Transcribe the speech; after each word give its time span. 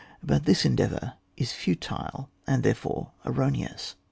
But 0.23 0.45
this 0.45 0.65
endeavour 0.65 1.13
is 1.37 1.51
futile, 1.53 2.31
and 2.47 2.63
therefore 2.63 3.11
erroneous. 3.23 3.93